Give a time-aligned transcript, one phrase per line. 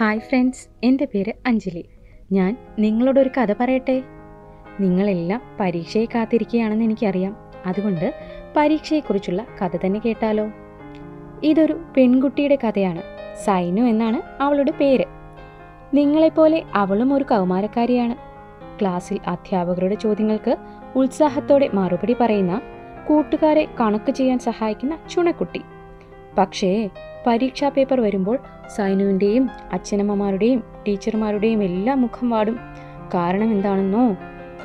[0.00, 1.84] Hi friends എന്റെ പേര് അഞ്ജലി.
[2.32, 4.02] ഞാൻ നിങ്ങളോടൊരു കഥ പറയട്ടെ?
[4.80, 7.36] നിങ്ങളെല്ലാം പരീക്ഷയെ കാത്തിരിക്കുകയാണെന്ന് എനിക്കറിയാം.
[7.66, 8.14] അതുകൊണ്ട്
[8.56, 10.50] പരീക്ഷയെക്കുറിച്ചുള്ള കഥ തന്നെ കേട്ടാലോ?
[11.44, 13.02] ഇതൊരു പെൺകുട്ടിയുടെ കഥയാണ്.
[13.44, 15.04] സൈനു എന്നാണ് അവളുടെ പേര്.
[15.94, 18.16] നിങ്ങളെപ്പോലെ അവളും ഒരു കൗമാരക്കാരിയാണ്.
[18.80, 20.56] ക്ലാസ്സിൽ അധ്യാപകരുടെ ചോദ്യങ്ങൾക്ക്
[20.96, 22.62] ഉത്സാഹത്തോടെ മറുപടി പറയുന്ന
[23.08, 25.60] കൂട്ടുകാരെ കണക്ക് ചെയ്യാൻ സഹായിക്കുന്ന ചുണക്കുട്ടി.
[26.38, 26.90] പക്ഷേ
[27.26, 28.38] പരീക്ഷാ പേപ്പർ വരുമ്പോൾ
[28.76, 32.58] സൈനുവിന്റെയും അച്ഛനമ്മമാരുടെയും ടീച്ചർമാരുടെയും എല്ലാം മുഖം വാടും.
[33.14, 34.16] കാരണം എന്താണെന്നോ?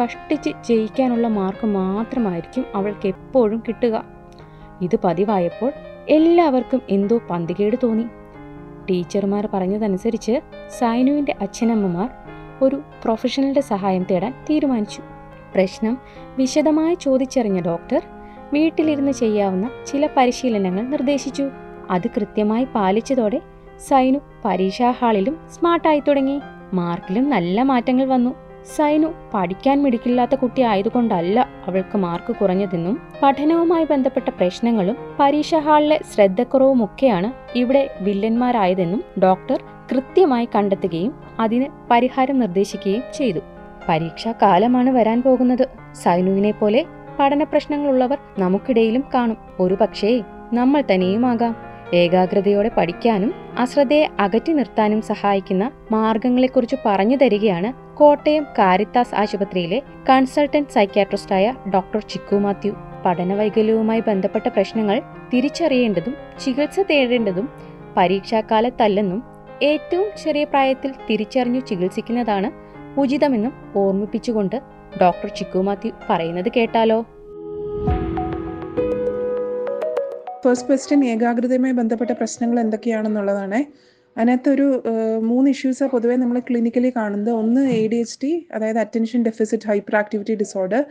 [0.03, 4.03] കഷ്ടിച്ച് ജയിക്കാനുള്ള മാർക്ക് മാത്രമായിരിക്കും അവൾക്ക് എപ്പോഴും കിട്ടുക.
[4.81, 5.71] ഇത് പതിവായപ്പോൾ
[6.09, 8.03] എല്ലാവർക്കും എന്തോ പന്തികേട് തോന്നി.
[8.89, 10.41] ടീച്ചർമാർ പറഞ്ഞതനുസരിച്ച്
[10.79, 12.09] സൈനുവിന്റെ അച്ഛനമ്മമാർ
[12.61, 15.01] ഒരു പ്രൊഫഷണലിന്റെ സഹായം തേടാൻ തീരുമാനിച്ചു.
[15.55, 15.97] പ്രശ്നം
[16.37, 18.01] വിശദമായി ചോദിച്ചറിഞ്ഞ ഡോക്ടർ
[18.53, 21.49] വീട്ടിലിരുന്ന് ചെയ്യാവുന്ന ചില പരിശീലനങ്ങൾ നിർദ്ദേശിച്ചു.
[21.89, 23.41] അത് കൃത്യമായി പാലിച്ചതോടെ
[23.87, 26.39] സൈനു പരീക്ഷാ ഹാളിലും സ്മാർട്ടായി തുടങ്ങി.
[26.73, 28.35] മാർക്കിലും നല്ല മാറ്റങ്ങൾ വന്നു.
[28.75, 37.95] സൈനു പഠിക്കാൻ മിടിക്കില്ലാത്ത കുട്ടി ആയതുകൊണ്ടല്ല അവൾക്ക് മാർക്ക് കുറഞ്ഞതെന്നും പഠനവുമായി ബന്ധപ്പെട്ട പ്രശ്നങ്ങളും പരീക്ഷാ ഹാളിലെ ശ്രദ്ധക്കുറവുമൊക്കെയാണ് ഇവിടെ
[38.01, 43.39] വില്ലന്മാരായതെന്നും ഡോക്ടർ കൃത്യമായി കണ്ടെത്തുകയും അതിന് പരിഹാരം നിർദ്ദേശിക്കുകയും ചെയ്തു.
[43.89, 45.67] പരീക്ഷാ കാലമാണ് വരാൻ പോകുന്നത്.
[45.93, 46.85] സൈനുവിനെ പോലെ
[47.19, 49.37] പഠന പ്രശ്നങ്ങളുള്ളവർ നമുക്കിടയിലും കാണും.
[49.59, 59.15] ഒരു പക്ഷേ നമ്മൾ തന്നെയുമാകാം ഏകാഗ്രതയോടെ പഠിക്കാനും അശ്രദ്ധയെ അകറ്റി നിർത്താനും സഹായിക്കുന്ന മാർഗങ്ങളെക്കുറിച്ച് പറഞ്ഞു തരികയാണ് കോട്ടയം കാരിത്താസ്
[59.15, 62.75] ആശുപത്രിയിലെ കൺസൾട്ടന്റ് സൈക്യാട്രിസ്റ്റായ ഡോക്ടർ ചിക്കു മാത്യു.
[63.05, 65.01] പഠനവൈകല്യവുമായി ബന്ധപ്പെട്ട പ്രശ്നങ്ങൾ
[65.33, 66.15] തിരിച്ചറിയേണ്ടതും
[66.45, 67.49] ചികിത്സ തേടേണ്ടതും
[67.97, 69.23] പരീക്ഷാകാലത്തല്ലെന്നും
[69.63, 72.51] ഏറ്റവും ചെറിയ പ്രായത്തിൽ തിരിച്ചറിഞ്ഞു ചികിത്സിക്കുന്നതാണ്
[72.99, 74.61] ഉചിതമെന്നും ഓർമ്മിപ്പിച്ചുകൊണ്ട്
[75.01, 77.05] ഡോക്ടർ ചിക്കു മാത്യു പറയുന്നത് കേട്ടാലോ?
[80.43, 83.59] ഫസ്റ്റ് ക്വസ്റ്റ്യൻ ഏകാഗ്രതയുമായി ബന്ധപ്പെട്ട പ്രശ്നങ്ങൾ എന്തൊക്കെയാണെന്നുള്ളതാണ്.
[84.17, 84.65] അതിനകത്തൊരു
[85.27, 87.29] മൂന്ന് ഇഷ്യൂസാണ് പൊതുവേ നമ്മൾ ക്ലിനിക്കലി കാണുന്നത്.
[87.41, 90.81] ഒന്ന് എ ഡി എച്ച് ഡി അതായത് attention deficit hyperactivity disorder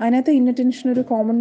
[0.00, 1.38] അതിനകത്ത് ഇന്നറ്റൻഷൻ ഒരു കോമൺ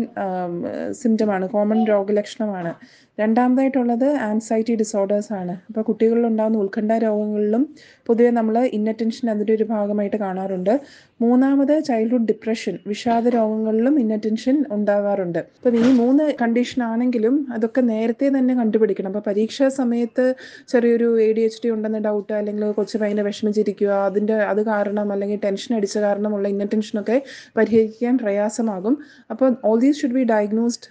[1.02, 2.74] സിംറ്റമാണ് കോമൺ രോഗലക്ഷണമാണ്.
[3.22, 5.56] രണ്ടാമതായിട്ടുള്ളത് ആൻസൈറ്റി ഡിസോർഡേഴ്സ് ആണ്.
[5.69, 7.63] അപ്പോൾ കുട്ടികളിലുണ്ടാകുന്ന ഉത്കണ്ഠ രോഗങ്ങളിലും
[8.09, 10.74] പൊതുവേ നമ്മൾ ഇന്നറ്റൻഷൻ അതിന്റെ ഒരു ഭാഗമായിട്ട് കാണാറുണ്ട്.
[11.22, 15.40] മൂന്നാമത് ചൈൽഡ്ഹുഡ് ഡിപ്രഷൻ വിഷാദ രോഗങ്ങളിലും ഇന്നറ്റൻഷൻ ഉണ്ടാവാറുണ്ട്.
[15.57, 19.09] അപ്പം ഈ മൂന്ന് കണ്ടീഷൻ ആണെങ്കിലും അതൊക്കെ നേരത്തെ തന്നെ കണ്ടുപിടിക്കണം.
[19.12, 20.25] അപ്പോൾ പരീക്ഷാ സമയത്ത്
[20.72, 25.40] ചെറിയൊരു എ ഡി എച്ച് ഡി ഉണ്ടെന്ന് ഡൗട്ട് അല്ലെങ്കിൽ കൊച്ചു പയ്യനെ വിഷമിച്ചിരിക്കുക അതിന്റെ അത് കാരണം അല്ലെങ്കിൽ
[25.46, 27.18] ടെൻഷൻ അടിച്ച കാരണമുള്ള ഇന്നറ്റൻഷനൊക്കെ
[27.58, 28.97] പരിഹരിക്കാൻ പ്രയാസമാകും.
[29.31, 30.88] അപ്പോൾ all these should be diagnosed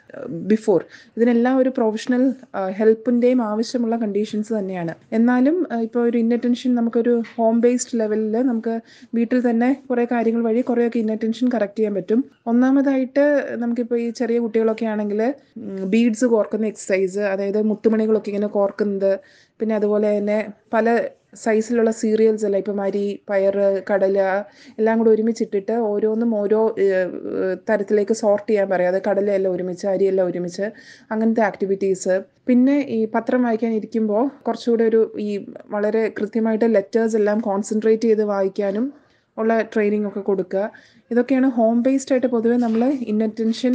[0.53, 0.81] before
[1.17, 2.27] ഇതിനെല്ലാം ഒരു പ്രൊഫഷണൽ
[2.81, 4.95] ഹെൽപ്പിന്റെയും ആവശ്യമുള്ള കണ്ടീഷൻസ് തന്നെയാണ്.
[5.13, 8.77] എന്നാലും ഇപ്പോൾ ഒരു ഇന്നറ്റൻഷൻ നമുക്കൊരു ഹോം ബേസ്ഡ് ലെവലിൽ നമുക്ക്
[9.15, 12.21] വീട്ടിൽ തന്നെ കുറേ കാര്യങ്ങൾ വഴി കുറേയൊക്കെ ഇന്നറ്റൻഷൻ കറക്റ്റ് ചെയ്യാൻ പറ്റും.
[12.53, 13.27] ഒന്നാമതായിട്ട്
[13.63, 15.21] നമുക്കിപ്പോൾ ഈ ചെറിയ കുട്ടികളൊക്കെ ആണെങ്കിൽ
[15.95, 19.13] ബീഡ്സ് കോർക്കുന്ന എക്സസൈസ് അതായത് മുത്തുമണികളൊക്കെ ഇങ്ങനെ കോർക്കുന്നത്
[19.61, 20.41] പിന്നെ അതുപോലെ തന്നെ
[20.75, 20.89] പല
[21.45, 23.57] സൈസിലുള്ള സീരിയൽസ് അല്ല ഇപ്പം അരി പയർ
[23.91, 24.19] കടല
[24.79, 26.61] എല്ലാം കൂടെ ഒരുമിച്ചിട്ടിട്ട് ഓരോന്നും ഓരോ
[27.69, 28.93] തരത്തിലേക്ക് സോർട്ട് ചെയ്യാൻ പറയാം.
[28.93, 30.67] അത് കടലയെല്ലാം ഒരുമിച്ച് അരിയെല്ലാം ഒരുമിച്ച്
[31.13, 32.15] അങ്ങനത്തെ ആക്ടിവിറ്റീസ്
[32.51, 35.31] പിന്നെ ഈ പത്രം വായിക്കാൻ ഇരിക്കുമ്പോൾ കുറച്ചുകൂടെ ഒരു ഈ
[35.75, 38.87] വളരെ കൃത്യമായിട്ട് ലെറ്റേഴ്സ് എല്ലാം കോൺസെൻട്രേറ്റ് ചെയ്ത് വായിക്കാനും
[39.39, 40.65] ഉള്ള ട്രെയിനിങ് ഒക്കെ കൊടുക്കുക.
[41.11, 42.83] ഇതൊക്കെയാണ് ഹോം ബേസ്ഡ് ആയിട്ട് പൊതുവെ നമ്മൾ
[43.13, 43.75] ഇന്നറ്റൻഷൻ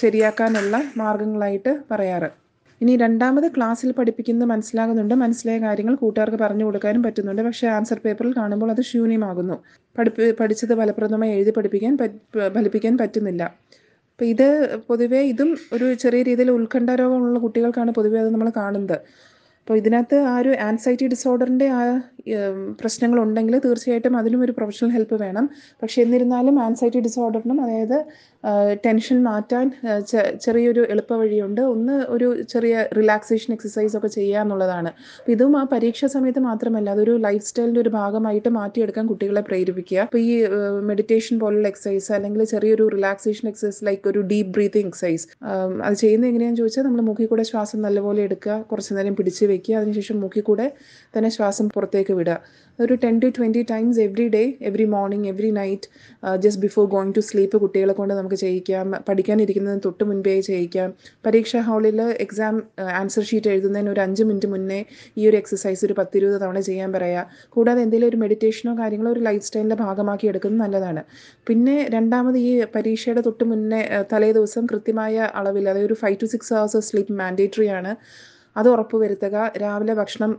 [0.00, 2.30] ശരിയാക്കാനുള്ള മാർഗങ്ങളായിട്ട് പറയാറ്.
[2.80, 5.14] ഇനി രണ്ടാമത് ക്ലാസ്സിൽ പഠിപ്പിക്കുന്നത് മനസ്സിലാകുന്നുണ്ട്.
[5.14, 7.42] മനസ്സിലായ കാര്യങ്ങൾ കൂട്ടുകാർക്ക് പറഞ്ഞു കൊടുക്കാനും പറ്റുന്നുണ്ട്.
[7.42, 9.56] പക്ഷേ ആൻസർ പേപ്പറിൽ കാണുമ്പോൾ അത് ശൂന്യമാകുന്നു.
[9.98, 11.94] പഠിപ്പി പഠിച്ചത് ഫലപ്രദമായി എഴുതി പഠിപ്പിക്കാൻ
[12.56, 13.42] ഫലിപ്പിക്കാൻ പറ്റുന്നില്ല.
[14.12, 14.46] അപ്പോൾ ഇത്
[14.88, 18.98] പൊതുവേ ഇതും ഒരു ചെറിയ രീതിയിൽ ഉത്കണ്ഠ രോഗമുള്ള കുട്ടികൾക്കാണ് പൊതുവേ അത് നമ്മൾ കാണുന്നത്.
[19.68, 21.80] അപ്പോൾ ഇതിനകത്ത് ആ ഒരു ആൻസൈറ്റി ഡിസോർഡറിന്റെ ആ
[22.82, 25.46] പ്രശ്നങ്ങളുണ്ടെങ്കിൽ തീർച്ചയായിട്ടും അതിനും ഒരു പ്രൊഫഷണൽ ഹെൽപ്പ് വേണം.
[25.82, 27.98] പക്ഷേ എന്നിരുന്നാലും ആൻസൈറ്റി ഡിസോർഡറിനും അതായത്
[28.84, 29.66] ടെൻഷൻ മാറ്റാൻ
[30.44, 34.90] ചെറിയൊരു എളുപ്പ വഴിയുണ്ട് ഒന്ന് ഒരു ചെറിയ റിലാക്സേഷൻ എക്സസൈസ് ഒക്കെ ചെയ്യുക എന്നുള്ളതാണ്.
[35.18, 39.98] അപ്പോൾ ഇതും ആ പരീക്ഷാ സമയത്ത് മാത്രമല്ല അതൊരു ലൈഫ് സ്റ്റൈലിന്റെ ഒരു ഭാഗമായിട്ട് മാറ്റിയെടുക്കാൻ കുട്ടികളെ പ്രേരിപ്പിക്കുക.
[40.08, 40.34] അപ്പോൾ ഈ
[40.90, 45.26] മെഡിറ്റേഷൻ പോലുള്ള എക്സസൈസ് അല്ലെങ്കിൽ ചെറിയൊരു റിലാക്സേഷൻ എക്സസൈസ് ലൈക്ക് ഒരു ഡീപ്പ് ബ്രീതിങ് എക്സസൈസ്
[45.86, 50.16] അത് ചെയ്യുന്നത് എങ്ങനെയാണെന്ന് ചോദിച്ചാൽ നമ്മൾ മൂക്കിൽ കൂടെ ശ്വാസം നല്ലപോലെ എടുക്കുക കുറച്ച് നേരം പിടിച്ച് വെക്കുക അതിനുശേഷം
[50.20, 50.68] മൂക്കിൽ കൂടെ
[51.16, 52.38] തന്നെ ശ്വാസം പുറത്തേക്ക് വിടുക.
[52.78, 55.86] ഒരു ten to twenty times every day every morning every night
[56.44, 60.88] just before going to sleep കുട്ടികളെ കൊണ്ട് ചെയ്യിക്കാം പഠിക്കാനിരിക്കുന്നതിന് തൊട്ട് മുൻപേ ചെയ്യിക്കാം.
[61.26, 62.54] പരീക്ഷാ ഹാളിൽ എക്സാം
[63.00, 64.80] ആൻസർ ഷീറ്റ് എഴുതുന്നതിന് ഒരു അഞ്ച് മിനിറ്റ് മുന്നേ
[65.18, 67.24] ഈ ഒരു എക്സസൈസ് ഒരു പത്തിരുപത് തവണ ചെയ്യാൻ പറയുക
[67.56, 71.04] കൂടാതെ എന്തെങ്കിലും ഒരു മെഡിറ്റേഷനോ കാര്യങ്ങളോ ഒരു ലൈഫ് സ്റ്റൈലിന്റെ ഭാഗമാക്കി എടുക്കുന്നത് നല്ലതാണ്.
[71.48, 73.82] പിന്നെ രണ്ടാമത് ഈ പരീക്ഷയുടെ തൊട്ട് മുന്നേ
[74.12, 77.92] തലേ ദിവസം കൃത്യമായ അളവിൽ അതായത് ഒരു five to six hours sleep mandatory ആണ്.
[78.56, 80.30] അത് ഉറപ്പുവരുത്തുക രാവിലെ ഭക്ഷണം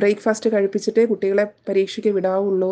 [0.00, 2.70] ബ്രേക്ക്ഫാസ്റ്റ് കഴിപ്പിച്ചിട്ടേ കുട്ടികളെ പരീക്ഷയ്ക്ക് വിടാവുള്ളൂ.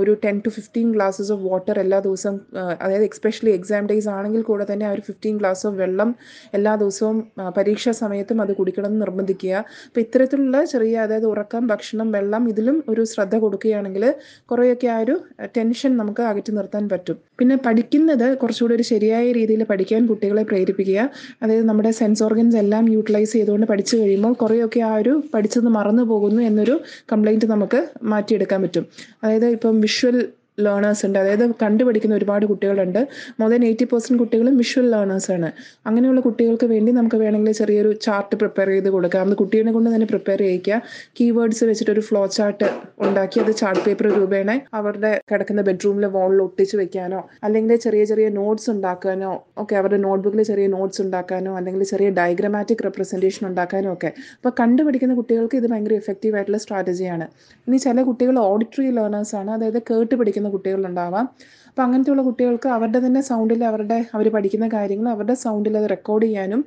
[0.00, 2.36] ഒരു ten to fifteen glasses of water എല്ലാ ദിവസവും
[2.82, 6.10] അതായത് എക്സ്പെഷ്യലി എക്സാം ഡേയ്സ് ആണെങ്കിൽ കൂടെ തന്നെ ആ ഒരു ഫിഫ്റ്റീൻ ഗ്ലാസ് ഓഫ് വെള്ളം
[6.58, 7.18] എല്ലാ ദിവസവും
[7.58, 9.52] പരീക്ഷാ സമയത്തും അത് കുടിക്കണം എന്ന് നിർബന്ധിക്കുക.
[9.88, 14.04] അപ്പോൾ ഇത്തരത്തിലുള്ള ചെറിയ അതായത് ഉറക്കം ഭക്ഷണം വെള്ളം ഇതിലും ഒരു ശ്രദ്ധ കൊടുക്കുകയാണെങ്കിൽ
[14.50, 15.14] കുറേയൊക്കെ ആ ഒരു
[15.56, 17.18] ടെൻഷൻ നമുക്ക് അകറ്റി നിർത്താൻ പറ്റും.
[17.38, 21.00] പിന്നെ പഠിക്കുന്നത് കുറച്ചുകൂടി ഒരു ശരിയായ രീതിയിൽ പഠിക്കാൻ കുട്ടികളെ പ്രേരിപ്പിക്കുക.
[21.42, 26.33] അതായത് നമ്മുടെ സെൻസ് ഓർഗൻസ് എല്ലാം യൂട്ടിലൈസ് ചെയ്തുകൊണ്ട് പഠിച്ചു കഴിയുമ്പോൾ കുറേയൊക്കെ ആ ഒരു പഠിച്ചത് മറന്നു പോകുന്നു
[26.42, 26.80] എന്നൊരു
[27.12, 28.86] കംപ്ലൈന്റ് നമുക്ക് മാറ്റിയെടുക്കാൻ പറ്റും.
[29.24, 30.28] അതായത് ഇപ്പം വിഷ്വൽ
[30.58, 31.18] ലേണേഴ്സ് ഉണ്ട്.
[31.18, 33.00] അതായത് കണ്ടുപഠിക്കുന്ന ഒരുപാട് കുട്ടികളുണ്ട്.
[33.40, 35.50] മോർ ദാൻ എയ്റ്റി പെർസെന്റ് കുട്ടികളും വിഷ്വൽ ലേണേഴ്സാണ്
[35.88, 39.22] അങ്ങനെയുള്ള കുട്ടികൾക്ക് വേണ്ടി നമുക്ക് വേണമെങ്കിൽ ചെറിയൊരു ചാർട്ട് പ്രിപ്പയർ ചെയ്ത് കൊടുക്കാം.
[39.28, 40.80] അത് കുട്ടീനെ കൊണ്ട് തന്നെ പ്രിപ്പയർ ചെയ്യിക്കുക.
[41.20, 42.68] കീവേഡ്സ് വെച്ചിട്ട് ഒരു ഫ്ലോ ചാർട്ട്
[43.06, 48.68] ഉണ്ടാക്കി അത് ചാർട്ട് പേപ്പർ രൂപേണ അവരുടെ കിടക്കുന്ന ബെഡ്റൂമിലെ വാളിൽ ഒട്ടിച്ച് വെക്കാനോ അല്ലെങ്കിൽ ചെറിയ ചെറിയ നോട്ട്സ്
[48.74, 54.10] ഉണ്ടാക്കാനോ ഒക്കെ അവരുടെ നോട്ട്ബുക്കിൽ ചെറിയ നോട്ട്സ് ഉണ്ടാക്കാനോ അല്ലെങ്കിൽ ചെറിയ ഡയഗ്രമാറ്റിക് റെപ്രസെന്റേഷൻ ഉണ്ടാക്കാനോ ഒക്കെ.
[54.36, 57.26] അപ്പോൾ കണ്ടുപിടിക്കുന്ന കുട്ടികൾക്ക് ഇത് ഭയങ്കര എഫക്റ്റീവ് ആയിട്ടുള്ള സ്ട്രാറ്റജിയാണ്
[57.68, 59.50] ഇനി ചില കുട്ടികൾ ഓഡിറ്ററി ലേണേഴ്സ് ആണ്.
[59.50, 61.26] അതായത് കേട്ട് പഠിക്കുന്ന കുട്ടികളുണ്ടാവാം.
[61.68, 66.62] അപ്പോൾ അങ്ങനത്തെയുള്ള കുട്ടികൾക്ക് അവരുടെ തന്നെ സൗണ്ടിൽ അവരുടെ അവർ പഠിക്കുന്ന കാര്യങ്ങൾ അവരുടെ സൗണ്ടിൽ അത് റെക്കോർഡ് ചെയ്യാനും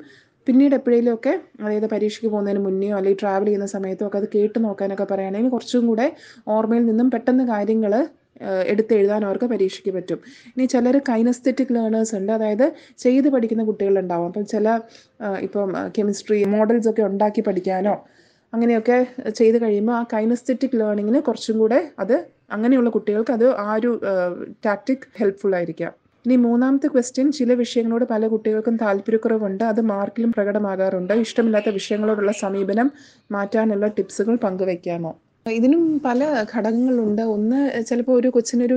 [0.47, 5.51] പിന്നീട് എപ്പോഴേലുമൊക്കെ അതായത് പരീക്ഷയ്ക്ക് പോകുന്നതിന് മുന്നേ അല്ലെങ്കിൽ ട്രാവൽ ചെയ്യുന്ന സമയത്തോ ഒക്കെ അത് കേട്ട് നോക്കാനൊക്കെ പറയുകയാണെങ്കിൽ
[5.51, 6.05] കുറച്ചും കൂടെ
[6.47, 7.93] ഓർമ്മയിൽ നിന്നും പെട്ടെന്ന് കാര്യങ്ങൾ
[8.67, 10.19] എടുത്തെഴുതാൻ അവർക്ക് പരീക്ഷയ്ക്ക് പറ്റും.
[10.55, 12.31] ഇനി ചിലർ കൈനസ്തെറ്റിക് ലേണേഴ്സ് ഉണ്ട്.
[12.31, 12.65] അതായത്
[12.97, 14.27] ചെയ്ത് പഠിക്കുന്ന കുട്ടികളുണ്ടാവും.
[14.27, 14.79] അപ്പം ചില
[15.39, 17.95] ഇപ്പം കെമിസ്ട്രി മോഡൽസ് ഒക്കെ ഉണ്ടാക്കി പഠിക്കാനോ
[18.53, 18.97] അങ്ങനെയൊക്കെ
[19.29, 22.15] ചെയ്ത് കഴിയുമ്പോൾ ആ കൈനസ്തെറ്റിക് ലേണിങ്ങിന് കുറച്ചും കൂടെ അത്
[22.51, 24.01] അങ്ങനെയുള്ള കുട്ടികൾക്ക് അത് ആ ഒരു
[24.65, 25.93] ടാക്റ്റിക് ഹെൽപ്ഫുൾ ആയിരിക്കാം.
[26.25, 29.63] ഇനി മൂന്നാമത്തെ ക്വസ്റ്റ്യൻ ചില വിഷയങ്ങളോട് പല കുട്ടികൾക്കും താല്പര്യക്കുറവുണ്ട്.
[29.63, 31.13] അത് മാർക്കിലും പ്രകടമാകാറുണ്ട്.
[31.13, 32.91] ഇഷ്ടമില്ലാത്ത വിഷയങ്ങളോടുള്ള സമീപനം
[33.31, 35.11] മാറ്റാനുള്ള ടിപ്സുകൾ പങ്കുവയ്ക്കാമോ?
[35.51, 37.21] ഇതിനും പല ഘടകങ്ങളുണ്ട്.
[37.21, 37.59] ഒന്ന്
[37.89, 38.75] ചിലപ്പോൾ ഒരു കൊച്ചിനൊരു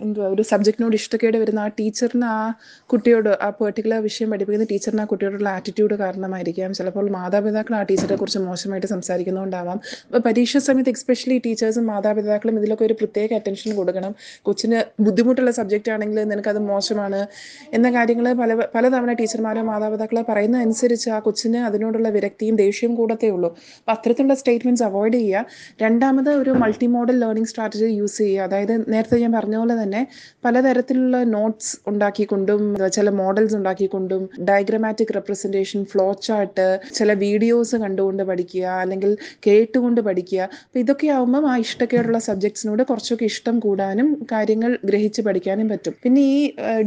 [0.00, 2.52] എന്തുവാ ഒരു സബ്ജക്റ്റിനോട് ഇഷ്ടക്കേട് വരുന്ന ആ ടീച്ചറിന് ആ
[2.86, 6.74] കുട്ടിയോട് ആ പെർട്ടിക്കുലർ വിഷയം പഠിപ്പിക്കുന്ന ടീച്ചറിന് ആ കുട്ടിയോടുള്ള ആറ്റിറ്റ്യൂഡ് കാരണമായിരിക്കാം.
[6.74, 9.80] ചിലപ്പോൾ മാതാപിതാക്കൾ ആ ടീച്ചറെ കുറിച്ച് മോശമായിട്ട് സംസാരിക്കുന്നതുകൊണ്ടാവാം.
[10.06, 14.14] അപ്പോൾ പരീക്ഷ സമയത്ത് എക്സ്പെഷ്യലി ടീച്ചേഴ്സും മാതാപിതാക്കളും ഇതിലൊക്കെ ഒരു പ്രത്യേക അറ്റൻഷൻ കൊടുക്കണം.
[14.42, 17.26] കൊച്ചിന് ബുദ്ധിമുട്ടുള്ള സബ്ജക്റ്റ് ആണെങ്കിൽ നിനക്കത് മോശമാണ്
[17.74, 23.50] എന്ന കാര്യങ്ങൾ പല പലതവണ ടീച്ചർമാരോ മാതാപിതാക്കളോ പറയുന്ന അനുസരിച്ച് ആ കൊച്ചിന് അതിനോടുള്ള വിരക്തിയും ദേഷ്യവും കൂടത്തേ ഉള്ളൂ.
[23.78, 25.46] അപ്പോൾ അത്തരത്തിലുള്ള സ്റ്റേറ്റ്മെന്റ്സ് അവോയ്ഡ് ചെയ്യുക.
[25.84, 28.46] രണ്ടാമത് ഒരു multimodal learning strategy use ചെയ്യുക.
[28.46, 30.02] അതായത് നേരത്തെ ഞാൻ പറഞ്ഞ പോലെ തന്നെ
[30.44, 32.62] പലതരത്തിലുള്ള നോട്ട്സ് ഉണ്ടാക്കിക്കൊണ്ടും
[32.96, 36.66] ചില മോഡൽസ് ഉണ്ടാക്കിക്കൊണ്ടും ഡയഗ്രമാറ്റിക് റെപ്രസെന്റേഷൻ ഫ്ലോ ചാർട്ട്
[36.98, 39.12] ചില വീഡിയോസ് കണ്ടുകൊണ്ട് പഠിക്കുക അല്ലെങ്കിൽ
[39.46, 40.40] കേട്ടുകൊണ്ട് പഠിക്കുക.
[40.66, 45.94] അപ്പോൾ ഇതൊക്കെ ആകുമ്പം ആ ഇഷ്ടക്കേടുള്ള സബ്ജക്ട്സിനോട് കുറച്ചൊക്കെ ഇഷ്ടം കൂടാനും കാര്യങ്ങൾ ഗ്രഹിച്ച് പഠിക്കാനും പറ്റും.
[46.04, 46.38] പിന്നെ ഈ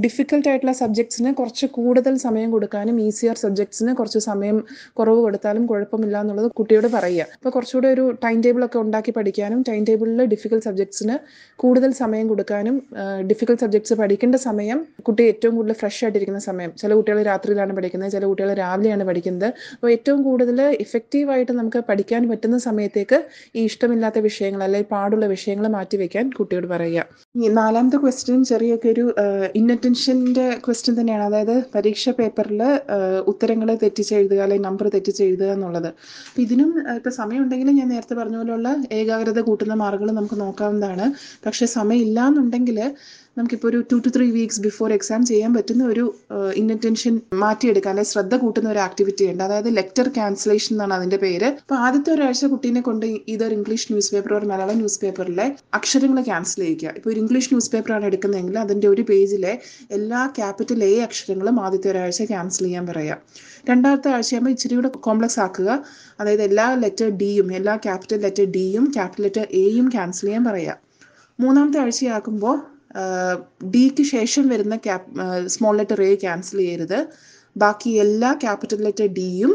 [0.05, 4.57] ഡിഫിക്കൽട്ട് ആയിട്ടുള്ള സബ്ജക്ട്സിന് കുറച്ച് കൂടുതൽ സമയം കൊടുക്കാനും ഈസിയർ സബ്ജക്ട്സിന് കുറച്ച് സമയം
[4.99, 7.27] കുറവ് കൊടുത്താലും കുഴപ്പമില്ല എന്നുള്ളത് കുട്ടിയോട് പറയുക.
[7.37, 11.15] അപ്പോൾ കുറച്ചുകൂടെ ഒരു ടൈം ടേബിൾ ഒക്കെ ഉണ്ടാക്കി പഠിക്കാനും ടൈം ടേബിളിൽ ഡിഫിക്കൽട്ട് സബ്ജക്ട്സിന്
[11.63, 12.75] കൂടുതൽ സമയം കൊടുക്കാനും
[13.29, 16.71] ഡിഫിക്കൽട്ട് സബ്ജക്ട്സ് പഠിക്കേണ്ട സമയം കുട്ടി ഏറ്റവും കൂടുതൽ ഫ്രഷ് ആയിട്ടിരിക്കുന്ന സമയം.
[16.81, 19.47] ചില കുട്ടികൾ രാത്രിയിലാണ് പഠിക്കുന്നത് ചില കുട്ടികൾ രാവിലെയാണ് പഠിക്കുന്നത്.
[19.75, 23.19] അപ്പോൾ ഏറ്റവും കൂടുതൽ ഇഫക്റ്റീവായിട്ട് നമുക്ക് പഠിക്കാൻ പറ്റുന്ന സമയത്തേക്ക്
[23.57, 27.05] ഈ ഇഷ്ടമില്ലാത്ത വിഷയങ്ങൾ അല്ലെങ്കിൽ പാടുള്ള വിഷയങ്ങൾ മാറ്റിവെക്കാൻ കുട്ടിയോട് പറയുക.
[27.59, 29.05] നാലാമത്തെ ക്വസ്റ്റ്യൻ ചെറിയൊക്കെ ഒരു
[29.61, 31.25] ഇന്നറ്റൻഷന്റെ ക്വസ്റ്റ്യൻ തന്നെയാണ്.
[31.29, 32.63] അതായത് പരീക്ഷ പേപ്പറിൽ
[33.31, 35.89] ഉത്തരങ്ങൾ തെറ്റിച്ചെഴുതുക അല്ലെങ്കിൽ നമ്പർ തെറ്റിച്ചെഴുതുക എന്നുള്ളത്.
[36.29, 36.69] അപ്പം ഇതിനും
[37.19, 38.69] സമയമുണ്ടെങ്കിൽ ഞാൻ നേരത്തെ പറഞ്ഞ പോലെയുള്ള
[39.01, 41.07] ഏകാഗ്രത കൂട്ടുന്ന മാർഗങ്ങൾ നമുക്ക് നോക്കാവുന്നതാണ്.
[41.45, 42.79] പക്ഷേ സമയമില്ല എന്നുണ്ടെങ്കിൽ
[43.37, 46.03] നമുക്കിപ്പോൾ ഒരു two to three weeks before exam ചെയ്യാൻ പറ്റുന്ന ഒരു
[46.61, 47.13] ഇന്നറ്റൻഷൻ
[47.43, 49.41] മാറ്റിയെടുക്കാൻ അല്ലെങ്കിൽ ശ്രദ്ധ കൂട്ടുന്ന ഒരു ആക്ടിവിറ്റി ഉണ്ട്.
[49.45, 51.47] അതായത് ലെക്ചർ ക്യാൻസലേഷൻ എന്നാണ് അതിന്റെ പേര്.
[51.63, 55.47] അപ്പോൾ ആദ്യത്തെ ഒരാഴ്ച കുട്ടീനെ കൊണ്ട് ഇതൊരു ഇംഗ്ലീഷ് ന്യൂസ് പേപ്പർ ഒരു മലയാളം ന്യൂസ് പേപ്പറിലെ
[55.79, 59.53] അക്ഷരങ്ങൾ ക്യാൻസൽ ചെയ്യിക്കുക ഇപ്പോൾ ഒരു ഇംഗ്ലീഷ് ന്യൂസ് പേപ്പറാണ് എടുക്കുന്നതെങ്കിൽ അതിന്റെ ഒരു പേജിലെ
[59.97, 63.17] എല്ലാ ക്യാപിറ്റൽ എ അക്ഷരങ്ങളും ആദ്യത്തെ ഒരാഴ്ച ക്യാൻസൽ ചെയ്യാൻ പറയുക.
[63.67, 65.69] രണ്ടാമത്തെ ആഴ്ചയാകുമ്പോൾ ഇച്ചിരി കൂടെ കോംപ്ലക്സ് ആക്കുക.
[66.19, 70.75] അതായത് എല്ലാ ലെറ്റർ ഡിയും എല്ലാ ക്യാപിറ്റൽ ലെറ്റർ ഡിയും ക്യാപിറ്റൽ ലെറ്റർ എയും ക്യാൻസൽ ചെയ്യാൻ പറയുക
[71.39, 72.57] മൂന്നാമത്തെ ആഴ്ചയാക്കുമ്പോൾ
[73.71, 75.05] ഡിക്ക് ശേഷം വരുന്ന cap
[75.47, 76.99] small letter A cancel ചെയ്യരുത്.
[77.55, 79.53] ബാക്കി എല്ലാ ക്യാപിറ്റൽ ലെറ്റർ ഡിയും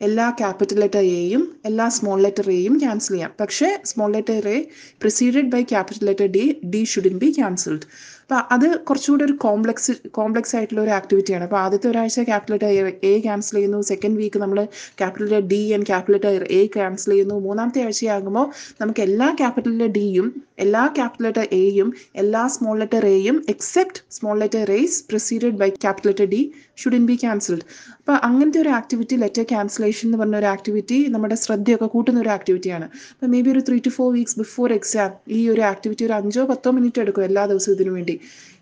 [0.00, 3.32] എല്ലാ ക്യാപിറ്റൽ ലെറ്റർ എയും എല്ലാ സ്മോൾ ലെറ്റർ എയും ക്യാൻസൽ ചെയ്യാം.
[3.40, 4.58] പക്ഷേ small letter A
[5.00, 7.86] preceded by capital letter D D shouldn't be cancelled
[8.24, 12.70] അപ്പോൾ അത് കുറച്ചുകൂടി ഒരു കോംപ്ലക്സ് കോംപ്ലക്സ് ആയിട്ടുള്ള ഒരു ആക്ടിവിറ്റിയാണ് അപ്പോൾ ആദ്യത്തെ ഒരാഴ്ച ക്യാപിറ്റൽ ലെറ്റർ
[13.10, 13.80] എ ക്യാൻസൽ ചെയ്യുന്നു.
[13.90, 14.58] സെക്കൻഡ് വീക്ക് നമ്മൾ
[15.00, 17.36] capital letter D and capital letter A cancel ചെയ്യുന്നു.
[17.46, 18.46] മൂന്നാമത്തെ ആഴ്ചയാകുമ്പോൾ
[18.80, 20.28] നമുക്ക് എല്ലാ ക്യാപിറ്റൽ ലെറ്റർ ഡിയും
[20.64, 21.88] എല്ലാ ക്യാപിറ്റൽ ലെറ്റർ എയും
[22.22, 26.40] എല്ലാ സ്മോൾ ലെറ്റർ എയും except small letter S preceded by capital letter D
[26.82, 27.64] shouldn't be cancelled
[27.98, 32.86] അപ്പോൾ അങ്ങനത്തെ ഒരു ആക്ടിവിറ്റി ലെറ്റർ ക്യാൻസലേഷൻ എന്ന് പറഞ്ഞ ഒരു ആക്ടിവിറ്റി നമ്മുടെ ശ്രദ്ധയൊക്കെ കൂട്ടുന്ന ഒരു ആക്ടിവിറ്റിയാണ്
[33.12, 36.44] അപ്പോൾ മേ ബി ഒരു three to four weeks before exam ഈ ഒരു ആക്ടിവിറ്റി ഒരു അഞ്ചോ
[36.52, 38.13] പത്തോ മിനിറ്റ് എടുക്കും എല്ലാ ദിവസവും ഇതിനു വേണ്ടി.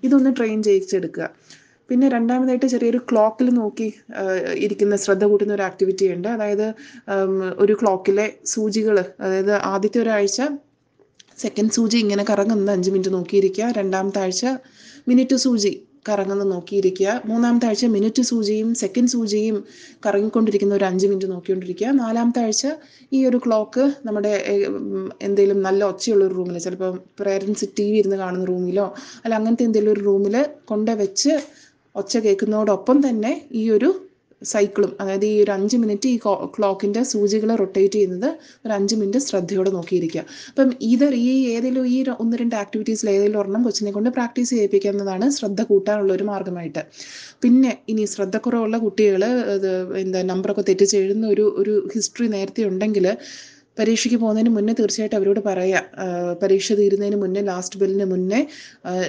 [0.05, 1.29] ഇതൊന്ന് ട്രെയിൻ ചെയ്യിച്ചെടുക്കുക.
[1.89, 3.89] പിന്നെ രണ്ടാമതായിട്ട് ചെറിയൊരു ക്ലോക്കിൽ നോക്കി
[4.55, 6.29] ഇരിക്കുന്ന ശ്രദ്ധ കൂട്ടുന്ന ഒരു ആക്ടിവിറ്റി ഉണ്ട്.
[6.29, 6.67] അതായത്
[7.63, 10.41] ഒരു ക്ലോക്കിലെ സൂചികൾ അതായത് ആദ്യത്തെ ഒരാഴ്ച
[11.39, 13.69] സെക്കൻഡ് സൂചി ഇങ്ങനെ കറങ്ങുന്നത് അഞ്ച് മിനിറ്റ് നോക്കിയിരിക്കുക.
[13.77, 14.45] രണ്ടാമത്തെ ആഴ്ച
[15.09, 15.73] മിനിറ്റ് സൂചി.
[16.07, 17.09] കറങ്ങുന്നത് നോക്കിയിരിക്കുക.
[17.25, 19.57] മൂന്നാമത്തെ ആഴ്ച മിനിറ്റ് സൂചിയും സെക്കൻഡ് സൂചിയും
[20.07, 21.89] കറങ്ങിക്കൊണ്ടിരിക്കുന്ന ഒരു അഞ്ച് മിനിറ്റ് നോക്കിക്കൊണ്ടിരിക്കുക.
[22.03, 22.65] നാലാമത്തെ ആഴ്ച
[23.13, 24.33] ഈ ഒരു ക്ലോക്ക് നമ്മുടെ
[25.23, 28.87] എന്തെങ്കിലും നല്ല ഒച്ചയുള്ള ഒരു റൂമിൽ ചിലപ്പോൾ പേരൻസ് ടി വി ഇരുന്ന് കാണുന്ന റൂമിലോ
[29.25, 31.33] അല്ല അങ്ങനത്തെ എന്തെങ്കിലും ഒരു റൂമിൽ കൊണ്ടുവച്ച്
[31.95, 33.89] ഒച്ച കേൾക്കുന്നതോടൊപ്പം തന്നെ ഈ ഒരു
[34.53, 36.17] സൈക്കിളും അതായത് ഈ ഒരു അഞ്ച് മിനിറ്റ് ഈ
[36.57, 38.29] ക്ലോക്കിന്റെ സൂചികളെ റൊട്ടേറ്റ് ചെയ്യുന്നത്
[38.65, 40.25] ഒരു അഞ്ച് മിനിറ്റ് ശ്രദ്ധയോടെ നോക്കിയിരിക്കുക.
[40.53, 45.63] അപ്പം ഇത് ഈ ഏതെങ്കിലും ഈ ഒന്ന് രണ്ട് ആക്ടിവിറ്റീസിൽ ഏതെങ്കിലും ഒരെണ്ണം കൊച്ചിനെ കൊണ്ട് പ്രാക്ടീസ് ചെയ്യിപ്പിക്കുന്നതാണ് ശ്രദ്ധ
[45.71, 46.85] കൂട്ടാനുള്ള ഒരു മാർഗമായിട്ട്
[47.45, 49.25] പിന്നെ ഇനി ശ്രദ്ധക്കുറവുള്ള കുട്ടികൾ
[50.03, 53.07] എന്താ നമ്പറൊക്കെ തെറ്റിച്ച് എഴുതുന്ന ഒരു ഒരു ഹിസ്റ്ററി നേരത്തെ ഉണ്ടെങ്കിൽ
[53.79, 55.85] പരീക്ഷയ്ക്ക് പോകുന്നതിന് മുന്നേ തീർച്ചയായിട്ടും അവരോട് പറയാം.
[56.43, 58.41] പരീക്ഷ തീരുന്നതിന് മുന്നേ ലാസ്റ്റ് ബെല്ലിന് മുന്നേ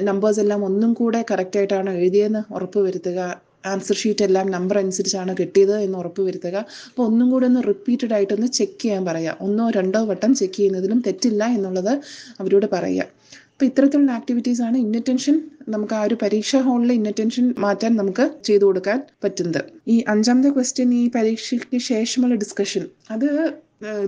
[0.09, 3.19] നമ്പേഴ്സ് എല്ലാം ഒന്നും കൂടെ കറക്റ്റായിട്ടാണ് എഴുതിയതെന്ന് ഉറപ്പ് വരുത്തുക.
[3.65, 6.55] ആൻസർ ഷീറ്റ് എല്ലാം നമ്പർ അനുസരിച്ചാണ് കിട്ടിയത് എന്ന് ഉറപ്പ് വരുത്തുക.
[6.89, 9.37] അപ്പോൾ ഒന്നും കൂടെ ഒന്ന് റിപ്പീറ്റഡ് ആയിട്ടൊന്ന് ചെക്ക് ചെയ്യാൻ പറയുക.
[9.41, 11.93] ഒന്നോ രണ്ടോ വട്ടം ചെക്ക് ചെയ്യുന്നതിലും തെറ്റില്ല എന്നുള്ളത്
[12.39, 13.23] അവരോട് പറയുക.
[13.51, 15.35] അപ്പോൾ ഇത്തരത്തിലുള്ള ആക്ടിവിറ്റീസ് ആണ് ഇന്നറ്റൻഷൻ
[15.69, 19.61] നമുക്ക് ആ ഒരു പരീക്ഷാ ഹാളിലെ ഇന്നറ്റൻഷൻ മാറ്റാൻ നമുക്ക് ചെയ്തു കൊടുക്കാൻ പറ്റുന്നത്.
[19.87, 23.27] ഈ അഞ്ചാമത്തെ ക്വസ്റ്റ്യൻ ഈ പരീക്ഷയ്ക്ക് ശേഷമുള്ള ഡിസ്കഷൻ അത്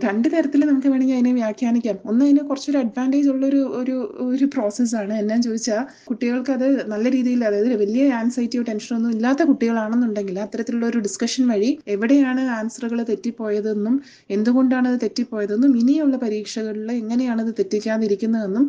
[0.03, 1.98] രണ്ട് തരത്തിൽ നമുക്ക് വേണമെങ്കിൽ അതിനെ വ്യാഖ്യാനിക്കാം.
[2.10, 3.44] ഒന്ന് അതിന് കുറച്ചൊരു അഡ്വാന്റേജ് ഉള്ള
[3.79, 3.96] ഒരു
[4.27, 10.38] ഒരു പ്രോസസ്സാണ് എന്നാന്ന് ചോദിച്ചാൽ കുട്ടികൾക്ക് അത് നല്ല രീതിയിൽ അതായത് വലിയ ആൻസൈറ്റിയോ ടെൻഷനോ ഒന്നും ഇല്ലാത്ത കുട്ടികളാണെന്നുണ്ടെങ്കിൽ
[10.46, 13.96] അത്തരത്തിലുള്ള ഒരു ഡിസ്കഷൻ വഴി എവിടെയാണ് ആൻസറുകൾ തെറ്റിപ്പോയതെന്നും
[14.29, 18.67] എന്തുകൊണ്ടാണ് അത് തെറ്റിപ്പോയതെന്നും ഇനിയുള്ള പരീക്ഷകളിൽ എങ്ങനെയാണ് അത് തെറ്റിക്കാതിരിക്കുന്നതെന്നും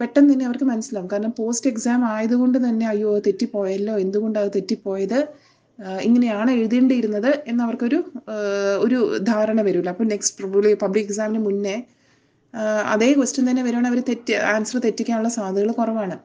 [0.00, 1.08] പെട്ടെന്ന് തന്നെ അവർക്ക് മനസ്സിലാവും.
[1.12, 5.18] കാരണം പോസ്റ്റ് എക്സാം ആയതുകൊണ്ട് തന്നെ അയ്യോ തെറ്റിപ്പോയല്ലോ എന്തുകൊണ്ടാണ് അത് തെറ്റിപ്പോയത്?
[6.02, 7.98] ഇങ്ങനെയാണ് എഴുതേണ്ടിയിരുന്നത് എന്നവർക്കൊരു
[8.78, 11.76] ഒരു ധാരണ വരില്ല അപ്പോൾ നെക്സ്റ്റ് പബ്ലിക് എക്സാമിന് മുന്നേ
[12.84, 16.16] അതേ ക്വസ്റ്റ്യൻ തന്നെ വരുവാണെങ്കിൽ അവർ തെറ്റി ആൻസർ തെറ്റിക്കാനുള്ള സാധ്യതകൾ കുറവാണ്.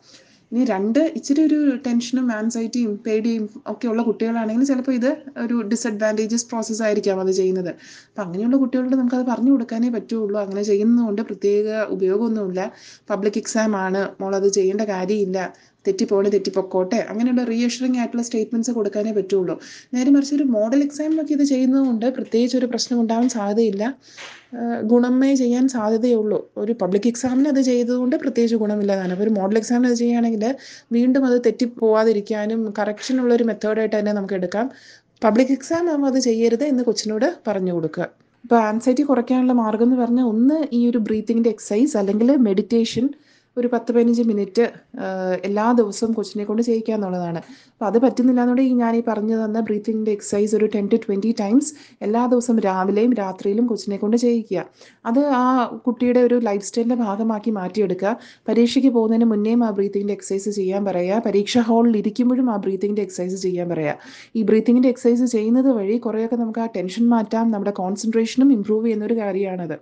[0.51, 6.83] ഇനി രണ്ട് ഇച്ചിരി ഒരു ടെൻഷനും ആൻസൈറ്റിയും പേടിയും ഒക്കെ ഉള്ള കുട്ടികളാണെങ്കിൽ ചിലപ്പോൾ ഇത് ഒരു ഡിസഡ്വാന്റേജസ് പ്രോസസ്സ്
[6.83, 7.69] ആയിരിക്കാം അത് ചെയ്യുന്നത്.
[8.09, 10.39] അപ്പം അങ്ങനെയുള്ള കുട്ടികളോട് നമുക്കത് പറഞ്ഞു കൊടുക്കാനേ പറ്റുള്ളൂ.
[10.39, 12.71] അങ്ങനെ ചെയ്യുന്നതുകൊണ്ട് പ്രത്യേക ഉപയോഗമൊന്നുമില്ല.
[13.09, 14.09] പബ്ലിക് എക്സാം ആണ്.
[14.21, 15.53] മോളത് ചെയ്യേണ്ട കാര്യമില്ല.
[15.87, 19.55] തെറ്റിപ്പോണേ തെറ്റിപ്പൊക്കോട്ടെ അങ്ങനെയുള്ള റീഅഷറിങ് ആയിട്ടുള്ള സ്റ്റേറ്റ്മെന്റ്സ് കൊടുക്കാനേ പറ്റുള്ളൂ.
[19.93, 23.83] നേരെ മറിച്ച് ഒരു മോഡൽ എക്സാമിനൊക്കെ ഇത് ചെയ്യുന്നതുകൊണ്ട് പ്രത്യേകിച്ച് ഒരു പ്രശ്നം ഉണ്ടാവാൻ സാധ്യതയില്ല.
[24.91, 26.39] ഗുണമേ ചെയ്യാൻ സാധ്യതയുള്ളൂ.
[26.63, 29.11] ഒരു പബ്ലിക് എക്സാമിന് അത് ചെയ്തതുകൊണ്ട് പ്രത്യേകിച്ച് ഗുണമില്ലാതാണ്.
[29.15, 30.43] അപ്പോൾ ഒരു മോഡൽ എക്സാമിന് അത് ചെയ്യുകയാണെങ്കിൽ
[30.97, 34.67] വീണ്ടും അത് തെറ്റിപ്പോവാതിരിക്കാനും കറക്ഷൻ ഉള്ള ഒരു മെത്തേഡായിട്ട് തന്നെ നമുക്ക് എടുക്കാം.
[35.23, 38.07] പബ്ലിക് എക്സാം ആകുമ്പോൾ അത് ചെയ്യരുത് എന്ന് കൊച്ചിനോട് പറഞ്ഞു കൊടുക്കുക.
[38.45, 43.05] ഇപ്പോൾ ആൻസൈറ്റി കുറയ്ക്കാനുള്ള മാർഗം എന്ന് പറഞ്ഞാൽ ഒന്ന് ഈ ഒരു ബ്രീത്തിങ്ങിന്റെ എക്സസൈസ് അല്ലെങ്കിൽ മെഡിറ്റേഷൻ
[43.57, 44.63] ഒരു പത്ത് പതിനഞ്ച് മിനിറ്റ്
[45.43, 47.37] എല്ലാ ദിവസവും കൊച്ചിനെ കൊണ്ട് ചെയ്യിക്കുക എന്നുള്ളതാണ്.
[47.71, 51.73] അപ്പോൾ അത് പറ്റുന്നില്ല എന്നുണ്ടെങ്കിൽ ഞാൻ ഈ പറഞ്ഞു തന്ന ബ്രീത്തിങ്ങിന്റെ എക്സസൈസ് ഒരു ടെൻ ടു ട്വന്റി ടൈംസ്
[52.01, 54.65] എല്ലാ ദിവസവും രാവിലെയും രാത്രിയിലും കൊച്ചിനെ കൊണ്ട് ചെയ്യിക്കുക.
[55.05, 58.17] അത് ആ കുട്ടിയുടെ ഒരു ലൈഫ് സ്റ്റൈലിന്റെ ഭാഗമാക്കി മാറ്റിയെടുക്കുക.
[58.47, 61.21] പരീക്ഷയ്ക്ക് പോകുന്നതിന് മുന്നേയും ആ ബ്രീത്തിങ്ങിന്റെ എക്സസൈസ് ചെയ്യാൻ പറയുക.
[61.25, 63.97] പരീക്ഷാ ഹാളിൽ ഇരിക്കുമ്പോഴും ആ ബ്രീത്തിങ്ങിന്റെ എക്സസൈസ് ചെയ്യാൻ പറയുക.
[64.35, 67.51] ഈ ബ്രീത്തിങ്ങിന്റെ എക്സസൈസ് ചെയ്യുന്നത് വഴി കുറേയൊക്കെ നമുക്ക് ആ ടെൻഷൻ മാറ്റാം.
[67.51, 69.77] നമ്മുടെ കോൺസെൻട്രേഷനും ഇമ്പ്രൂവ് ചെയ്യുന്നൊരു കാര്യമാണത്.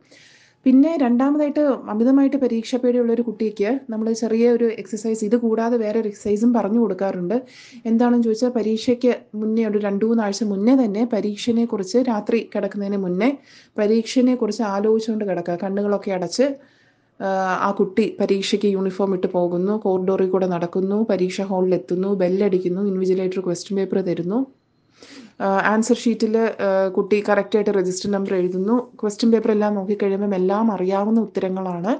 [0.65, 6.09] പിന്നെ രണ്ടാമതായിട്ട് അമിതമായിട്ട് പരീക്ഷ പേടിയുള്ള ഒരു കുട്ടിക്ക് നമ്മൾ ചെറിയ ഒരു എക്സസൈസ് ഇത് കൂടാതെ വേറെ ഒരു
[6.11, 7.35] എക്സസൈസും പറഞ്ഞു കൊടുക്കാറുണ്ട്.
[7.89, 13.29] എന്താണെന്ന് ചോദിച്ചാൽ പരീക്ഷയ്ക്ക് മുന്നേ ഒരു രണ്ട് മൂന്നാഴ്ച മുന്നേ തന്നെ പരീക്ഷനെ കുറിച്ച് രാത്രി കിടക്കുന്നതിന് മുന്നേ
[13.81, 15.57] പരീക്ഷനെ കുറിച്ച് ആലോചിച്ചുകൊണ്ട് കിടക്കുക.
[15.65, 16.47] കണ്ണുകളൊക്കെ അടച്ച്
[17.67, 23.75] ആ കുട്ടി പരീക്ഷയ്ക്ക് യൂണിഫോം ഇട്ട് പോകുന്നു കോറിഡോറിൽ കൂടെ നടക്കുന്നു പരീക്ഷ ഹാളിൽ എത്തുന്നു ബെല്ലടിക്കുന്നു ഇൻവിജിലേറ്റർ ക്വസ്റ്റ്യൻ
[23.79, 24.39] പേപ്പർ തരുന്നു.
[25.41, 26.35] ആൻസർ ഷീറ്റിൽ
[26.95, 28.75] കുട്ടി കറക്റ്റായിട്ട് രജിസ്റ്റർ നമ്പർ എഴുതുന്നു.
[29.01, 31.93] ക്വസ്റ്റ്യൻ പേപ്പർ എല്ലാം നോക്കിക്കഴിയുമ്പം എല്ലാം അറിയാവുന്ന ഉത്തരങ്ങളാണ്.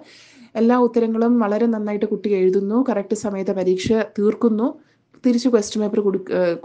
[0.56, 2.86] എല്ലാ ഉത്തരങ്ങളും വളരെ നന്നായിട്ട് കുട്ടി എഴുതുന്നു.
[2.90, 4.68] കറക്റ്റ് സമയത്ത് പരീക്ഷ തീർക്കുന്നു.
[5.26, 6.00] തിരിച്ച് ക്വസ്റ്റ്യൻ പേപ്പർ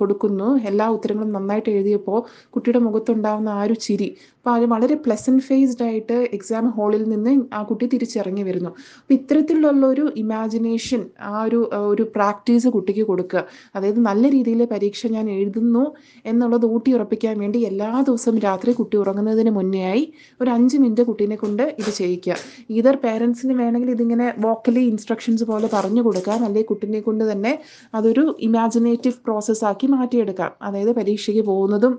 [0.01, 0.49] കൊടുക്കുന്നു.
[0.71, 2.19] എല്ലാ ഉത്തരങ്ങളും നന്നായിട്ട് എഴുതിയപ്പോൾ
[2.55, 7.59] കുട്ടിയുടെ മുഖത്തുണ്ടാവുന്ന ആ ഒരു ചിരി അപ്പോൾ അത് വളരെ പ്ലസന്റ് ഫേസ്ഡ് ആയിട്ട് എക്സാം ഹാളിൽ നിന്ന് ആ
[7.71, 8.71] കുട്ടി തിരിച്ചിറങ്ങി വരുന്നു.
[9.01, 11.01] അപ്പോൾ ഇത്തരത്തിലുള്ള ഒരു ഇമാജിനേഷൻ
[11.31, 11.59] ആ ഒരു
[11.91, 13.43] ഒരു പ്രാക്ടീസ് കുട്ടിക്ക് കൊടുക്കുക
[13.77, 15.83] അതായത് നല്ല രീതിയിൽ പരീക്ഷ ഞാൻ എഴുതുന്നു
[16.31, 20.05] എന്നുള്ളത് ഊട്ടി ഉറപ്പിക്കാൻ വേണ്ടി എല്ലാ ദിവസവും രാത്രി കുട്ടി ഉറങ്ങുന്നതിന് മുന്നേ ആയി
[20.41, 22.37] ഒരു അഞ്ച് മിനിറ്റ് കുട്ടീനെ കൊണ്ട് ഇത് ചെയ്യിക്കുക.
[22.77, 27.55] ഈതർ പേരൻസിന് വേണമെങ്കിൽ ഇതിങ്ങനെ വോക്കലി ഇൻസ്ട്രക്ഷൻസ് പോലെ പറഞ്ഞു കൊടുക്കാം അല്ലെങ്കിൽ കുട്ടീനെ കൊണ്ട് തന്നെ
[27.95, 30.53] അതൊരു ഇമാജിനേറ്റീവ് പ്രോസസ്സാക്കി മാറ്റിയെടുക്കാം.
[30.67, 31.95] അതായത് പരീക്ഷയ്ക്ക് പോകുന്നതും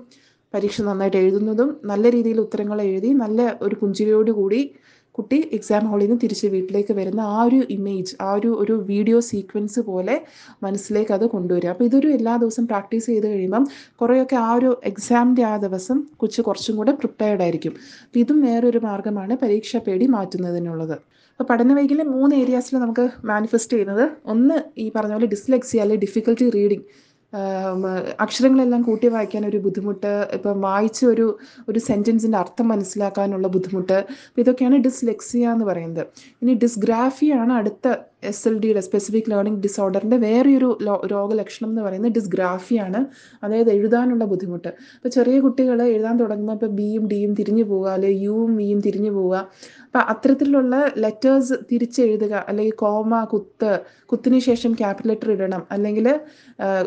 [0.54, 4.60] പരീക്ഷ നന്നായിട്ട് എഴുതുന്നതും നല്ല രീതിയിൽ ഉത്തരങ്ങൾ എഴുതി നല്ല ഒരു പുഞ്ചിരിയോടുകൂടി
[5.14, 9.80] കുട്ടി എക്സാം ഹാളിൽ നിന്ന് തിരിച്ച് വീട്ടിലേക്ക് വരുന്ന ആ ഒരു ഇമേജ് ആ ഒരു ഒരു വീഡിയോ സീക്വൻസ്
[9.88, 10.14] പോലെ
[10.62, 11.70] മനസ്സിലേക്ക് അത് കൊണ്ടുവരിക.
[11.74, 13.64] അപ്പോൾ ഇതൊരു എല്ലാ ദിവസവും പ്രാക്ടീസ് ചെയ്ത് കഴിയുമ്പം
[14.00, 17.74] കുറേയൊക്കെ ആ ഒരു എക്സാമിന്റെ ആ ദിവസം കൊച്ചു കുറച്ചും കൂടെ പ്രിപ്പയർഡ് ആയിരിക്കും.
[18.06, 20.96] അപ്പോൾ ഇതും വേറൊരു മാർഗമാണ് പരീക്ഷ പേടി മാറ്റുന്നതിനുള്ളത്.
[21.40, 24.02] അപ്പോൾ പഠന വൈകല്യം മൂന്ന് ഏരിയാസിൽ നമുക്ക് മാനിഫെസ്റ്റ് ചെയ്യുന്നത്.
[24.32, 26.84] ഒന്ന് ഈ പറഞ്ഞ പോലെ ഡിസ്ലെക്സി അല്ലെങ്കിൽ ഡിഫിക്കൽട്ടി റീഡിങ്
[28.24, 31.26] അക്ഷരങ്ങളെല്ലാം കൂട്ടി വായിക്കാൻ ഒരു ബുദ്ധിമുട്ട് ഇപ്പം വായിച്ച ഒരു
[31.68, 33.98] ഒരു സെന്റൻസിന്റെ അർത്ഥം മനസ്സിലാക്കാനുള്ള ബുദ്ധിമുട്ട്.
[34.38, 36.04] ഇതൊക്കെയാണ് ഡിസ്ലെക്സിയ എന്ന് പറയുന്നത്.
[36.42, 40.68] ഇനി ഡിസ്ഗ്രാഫിയാണ് അടുത്ത എസ് എൽ ഡിയുടെ സ്പെസിഫിക് ലേണിംഗ് ഡിസോർഡറിന്റെ വേറെയൊരു
[41.12, 43.00] രോഗലക്ഷണം എന്ന് പറയുന്നത് ഡിസ്ഗ്രാഫിയാണ്
[43.44, 44.68] അതായത് എഴുതാനുള്ള ബുദ്ധിമുട്ട്.
[44.96, 49.36] അപ്പോൾ ചെറിയ കുട്ടികൾ എഴുതാൻ തുടങ്ങുമ്പോൾ ഇപ്പോൾ ബിയും ഡിയും തിരിഞ്ഞു പോവുക അല്ലെങ്കിൽ യുവും വിയും തിരിഞ്ഞു പോവുക.
[49.86, 50.74] അപ്പം അത്തരത്തിലുള്ള
[51.04, 53.70] ലെറ്റേഴ്സ് തിരിച്ചെഴുതുക അല്ലെങ്കിൽ കോമ കുത്ത്
[54.10, 56.06] കുത്തിന് ശേഷം ക്യാപിറ്റൽ ലെറ്റർ ഇടണം അല്ലെങ്കിൽ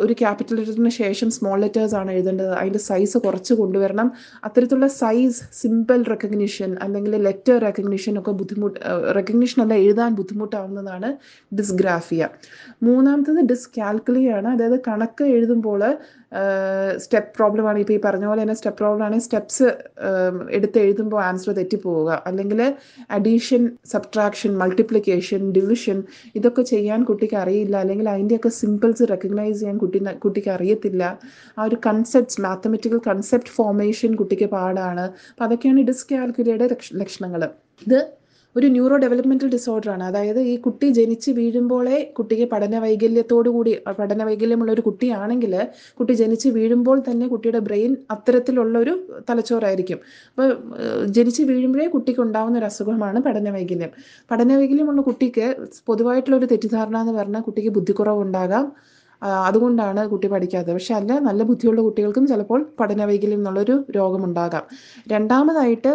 [0.03, 4.07] ഒരു ക്യാപിറ്റൽ ലെറ്ററിന് ശേഷം സ്മോൾ ലെറ്റേഴ്സ് ആണ് എഴുതേണ്ടത് അതിന്റെ സൈസ് കുറച്ച് കൊണ്ടുവരണം.
[4.47, 8.79] അത്തരത്തിലുള്ള സൈസ് സിമ്പിൾ റെക്കഗ്നിഷൻ അല്ലെങ്കിൽ ലെറ്റർ റെക്കഗ്നിഷൻ ഒക്കെ ബുദ്ധിമുട്ട്
[9.19, 11.11] റെക്കഗ്നിഷൻ അല്ല എഴുതാൻ ബുദ്ധിമുട്ടാവുന്നതാണ്
[11.59, 12.27] ഡിസ്ഗ്രാഫിയ
[12.83, 15.81] മൂന്നാമത്തത് ഡിസ്കാൽക്കുലിയാണ് അതായത് കണക്ക് എഴുതുമ്പോൾ
[16.97, 19.67] സ്റ്റെപ്പ് പ്രോബ്ലം ആണ് ഇപ്പോൾ ഈ പറഞ്ഞ പോലെ തന്നെ സ്റ്റെപ്പ് പ്രോബ്ലം ആണെങ്കിൽ സ്റ്റെപ്സ്
[20.49, 22.23] എടുത്ത് എഴുതുമ്പോൾ ആൻസർ തെറ്റിപ്പോവുക.
[22.27, 22.73] അല്ലെങ്കിൽ
[23.11, 26.03] അഡീഷൻ സബ്ട്രാക്ഷൻ മൾട്ടിപ്ലിക്കേഷൻ ഡിവിഷൻ
[26.35, 27.75] ഇതൊക്കെ ചെയ്യാൻ കുട്ടിക്ക് അറിയില്ല.
[27.77, 31.03] അല്ലെങ്കിൽ അതിന്റെയൊക്കെ സിമ്പിൾസ് റെക്കഗ്നൈസ് ചെയ്യാൻ കുട്ടി കുട്ടിക്ക് അറിയത്തില്ല.
[31.57, 35.05] ആ ഒരു കൺസെപ്റ്റ്സ് മാത്തമെറ്റിക്കൽ കൺസെപ്റ്റ് ഫോർമേഷൻ കുട്ടിക്ക് പാടാണ്.
[35.31, 36.67] അപ്പോൾ അതൊക്കെയാണ് ഡിസ്കാൽക്കുലിയുടെ
[37.01, 37.43] ലക്ഷണങ്ങൾ
[37.87, 37.99] ഇത്
[38.55, 44.71] ഒരു ന്യൂറോ ഡെവലപ്മെന്റൽ ഡിസോർഡറാണ് അതായത് ഈ കുട്ടി ജനിച്ച് വീഴുമ്പോഴേ കുട്ടിക്ക് പഠന വൈകല്യത്തോടു കൂടി പഠന വൈകല്യമുള്ള
[44.71, 45.53] ഒരു കുട്ടിയാണെങ്കിൽ
[45.99, 48.93] കുട്ടി ജനിച്ച് വീഴുമ്പോൾ തന്നെ കുട്ടിയുടെ ബ്രെയിൻ അത്തരത്തിലുള്ള ഒരു
[49.29, 49.99] തലച്ചോറായിരിക്കും.
[50.31, 50.49] അപ്പോൾ
[51.17, 53.91] ജനിച്ച് വീഴുമ്പോഴേ കുട്ടിക്ക് ഉണ്ടാകുന്ന ഒരു അസുഖമാണ് പഠന വൈകല്യം.
[54.31, 55.47] പഠന വൈകല്യമുള്ള കുട്ടിക്ക്
[55.89, 58.67] പൊതുവായിട്ടുള്ള ഒരു തെറ്റിദ്ധാരണ എന്ന് പറഞ്ഞാൽ കുട്ടിക്ക് ബുദ്ധിക്കുറവുണ്ടാകാം.
[59.47, 60.73] അതുകൊണ്ടാണ് കുട്ടി പഠിക്കാത്തത്.
[60.73, 64.63] പക്ഷെ അല്ല നല്ല ബുദ്ധിയുള്ള കുട്ടികൾക്കും ചിലപ്പോൾ പഠന വൈകല്യം എന്നുള്ളൊരു രോഗമുണ്ടാകാം.
[65.07, 65.91] രണ്ടാമതായിട്ട്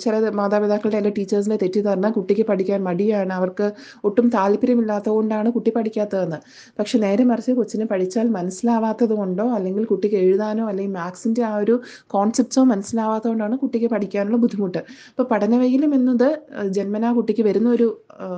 [0.00, 3.32] ചില മാതാപിതാക്കളുടെ അല്ലെങ്കിൽ ടീച്ചേഴ്സിന്റെ തെറ്റിദ്ധാരണ കുട്ടിക്ക് പഠിക്കാൻ മടിയാണ്.
[3.32, 3.66] അവർക്ക്
[4.04, 6.38] ഒട്ടും താല്പര്യമില്ലാത്തതുകൊണ്ടാണ് കുട്ടി പഠിക്കാത്തതെന്ന്.
[6.78, 12.64] പക്ഷെ നേരെ മറിച്ച് കൊച്ചിനെ പഠിച്ചാൽ മനസ്സിലാവാത്തത് കൊണ്ടോ അല്ലെങ്കിൽ കുട്ടിക്ക് എഴുതാനോ അല്ലെങ്കിൽ മാത്സിന്റെ ആ ഒരു കോൺസെപ്റ്റ്സോ
[12.64, 14.78] മനസ്സിലാവാത്തതുകൊണ്ടാണ് കുട്ടിക്ക് പഠിക്കാനുള്ള ബുദ്ധിമുട്ട്.
[15.12, 16.28] അപ്പോൾ പഠനവൈകല്യം എന്നത്
[16.68, 17.88] ജന്മനാ കുട്ടിക്ക് വരുന്ന ഒരു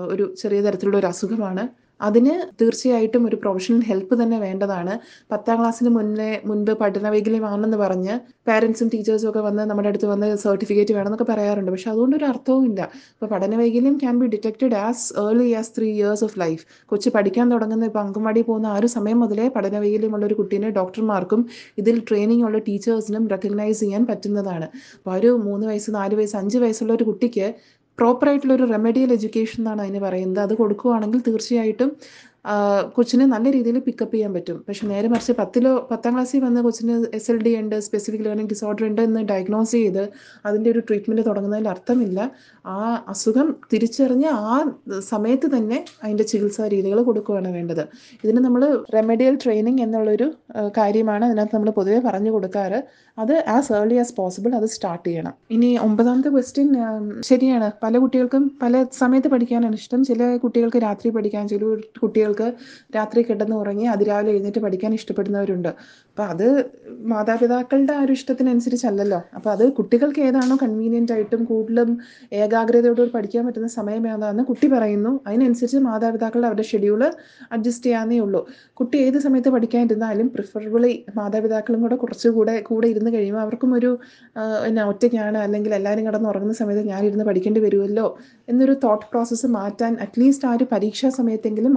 [0.08, 1.64] ഒരു ചെറിയ തരത്തിലുള്ള ഒരു അസുഖമാണ്.
[2.00, 4.94] അതിന് തീർച്ചയായിട്ടും ഒരു പ്രൊഫഷണൽ ഹെൽപ്പ് തന്നെ വേണ്ടതാണ്.
[5.32, 10.94] പത്താം ക്ലാസ്സിന് മുന്നേ മുൻപ് പഠന വൈകല്യമാണെന്ന് പറഞ്ഞ് പാരൻസും ടീച്ചേഴ്സും ഒക്കെ വന്ന് നമ്മുടെ അടുത്ത് വന്ന് സർട്ടിഫിക്കറ്റ്
[10.94, 11.70] വേണമെന്നൊക്കെ പറയാറുണ്ട്.
[11.70, 12.90] പക്ഷെ അതുകൊണ്ട് ഒരു അർത്ഥവും ഇല്ല.
[13.32, 17.84] പഠന വൈകല്യം can be detected as early as three years of life കൊച്ചു പഠിക്കാൻ തുടങ്ങുന്ന
[17.84, 21.46] ഇപ്പോൾ അംഗൻവാടി പോകുന്ന ആ ഒരു സമയം മുതലേ പഠന വൈകല്യമുള്ള ഒരു കുട്ടീനെ ഡോക്ടർമാർക്കും
[21.78, 24.68] ഇതിൽ ട്രെയിനിങ് ഉള്ള ടീച്ചേഴ്സിനും റെക്കഗ്നൈസ് ചെയ്യാൻ പറ്റുന്നതാണ്.
[24.98, 27.54] അപ്പോൾ ഒരു മൂന്ന് വയസ്സ് നാല് വയസ്സ് അഞ്ച് വയസ്സുള്ള ഒരു കുട്ടിക്ക്
[27.98, 30.40] പ്രോപ്പറായിട്ടുള്ള ഒരു റെമഡിയൽ എഡ്യൂക്കേഷൻ എന്നാണ് അതിന് പറയുന്നത്.
[30.40, 31.90] അത് കൊടുക്കുകയാണെങ്കിൽ തീർച്ചയായിട്ടും
[32.96, 34.56] കൊച്ചിനെ നല്ല രീതിയിൽ പിക്കപ്പ് ചെയ്യാൻ പറ്റും.
[34.68, 38.84] പക്ഷെ നേരെ മറിച്ച് പത്തിലോ പത്താം ക്ലാസ്സിൽ വന്ന കൊച്ചിന് എസ് എൽ ഡി ഉണ്ട് സ്പെസിഫിക് ലേണിംഗ് ഡിസോർഡർ
[38.88, 40.02] ഉണ്ട് എന്ന് ഡയഗ്നോസ് ചെയ്ത്
[40.46, 42.18] അതിന്റെ ഒരു ട്രീറ്റ്മെന്റ് തുടങ്ങുന്നതിൽ അർത്ഥമില്ല.
[42.66, 44.56] ആ അസുഖം തിരിച്ചറിഞ്ഞ് ആ
[45.12, 47.84] സമയത്ത് തന്നെ അതിന്റെ ചികിത്സാ രീതികൾ കൊടുക്കുകയാണ് വേണ്ടത്.
[48.24, 48.64] ഇതിന് നമ്മൾ
[48.96, 50.28] റെമഡിയൽ ട്രെയിനിങ് എന്നുള്ളൊരു
[50.78, 52.80] കാര്യമാണ് അതിനകത്ത് നമ്മൾ പൊതുവേ പറഞ്ഞു കൊടുക്കാറ്.
[53.18, 55.34] അത് ആസ് ഏർലി ആസ് പോസിബിൾ അത് സ്റ്റാർട്ട് ചെയ്യണം.
[55.50, 56.68] ഇനി ഒമ്പതാമത്തെ ക്വസ്റ്റ്യൻ
[57.30, 57.70] ശരിയാണ്.
[57.82, 60.00] പല കുട്ടികൾക്കും പല സമയത്ത് പഠിക്കാനാണ് ഇഷ്ടം.
[60.04, 61.64] ചില കുട്ടികൾക്ക് രാത്രി പഠിക്കാൻ ചില
[62.34, 65.70] കുട്ടികൾക്ക് രാത്രി കിടന്ന് ഉറങ്ങി അതിരാവിലെ എഴുന്നേറ്റ് പഠിക്കാൻ ഇഷ്ടപ്പെടുന്നവരുണ്ട്.
[66.10, 66.46] അപ്പോൾ അത്
[67.12, 69.20] മാതാപിതാക്കളുടെ ആ ഒരു ഇഷ്ടത്തിനനുസരിച്ചല്ലല്ലോ.
[69.36, 71.90] അപ്പോൾ അത് കുട്ടികൾക്ക് ഏതാണോ കൺവീനിയന്റ് ആയിട്ടും കൂടുതലും
[72.42, 75.12] ഏകാഗ്രതയോടുകൂടി പഠിക്കാൻ പറ്റുന്ന സമയം ഏതാണെന്ന് കുട്ടി പറയുന്നു.
[75.26, 77.02] അതിനനുസരിച്ച് മാതാപിതാക്കളുടെ അവരുടെ ഷെഡ്യൂൾ
[77.56, 78.42] അഡ്ജസ്റ്റ് ചെയ്യാന്നേ ഉള്ളൂ.
[78.80, 83.92] കുട്ടി ഏത് സമയത്ത് പഠിക്കാനിരുന്നാലും പ്രിഫറബിളി മാതാപിതാക്കളും കൂടെ കുറച്ചുകൂടെ കൂടെ ഇരുന്ന് കഴിയുമ്പോൾ അവർക്കും ഒരു
[84.64, 88.06] പിന്നെ ഒറ്റയ്ക്കാണ് അല്ലെങ്കിൽ എല്ലാവരും കിടന്ന് ഉറങ്ങുന്ന സമയത്ത് ഞാനിരുന്ന് പഠിക്കേണ്ടി വരുമല്ലോ
[88.48, 91.72] എന്നൊരു തോട്ട് പ്രോസസ്സ് മാറ്റാൻ അറ്റ്ലീസ്റ്റ് ആ ഒരു പരീക്ഷാ സമയത്തെങ്കിലും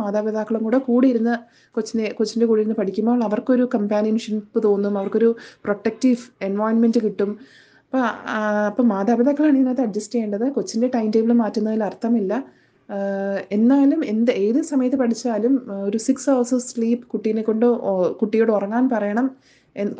[0.47, 1.35] മാതാപിതാക്കളും കൂടെ കൂടി ഇരുന്ന്
[1.75, 5.29] കൊച്ചിനെ കൊച്ചിന്റെ കൂടെ ഇരുന്ന് പഠിക്കുമ്പോൾ അവർക്കൊരു കമ്പാനിയൻഷിപ്പ് തോന്നും അവർക്കൊരു
[5.65, 7.31] പ്രൊട്ടക്റ്റീവ് എൻവയോൺമെന്റ് കിട്ടും.
[7.85, 8.03] അപ്പോൾ
[8.69, 10.45] അപ്പോൾ മാതാപിതാക്കളാണ് ഇതിനകത്ത് അഡ്ജസ്റ്റ് ചെയ്യേണ്ടത്.
[10.51, 12.33] കൊച്ചിന്റെ ടൈം ടേബിൾ മാറ്റുന്നതിൽ അർത്ഥമില്ല.
[13.51, 15.53] എന്നാലും എന്ത് ഏത് സമയത്ത് പഠിച്ചാലും
[15.87, 17.65] ഒരു സിക്സ് ഹവേഴ്സ് സ്ലീപ്പ് കുട്ടീനെ കൊണ്ട്
[18.21, 19.27] കുട്ടിയോട് ഉറങ്ങാൻ പറയണം.